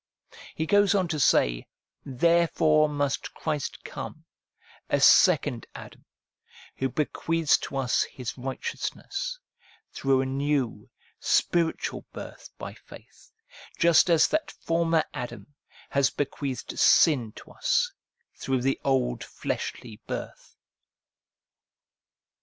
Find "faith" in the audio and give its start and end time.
12.73-13.31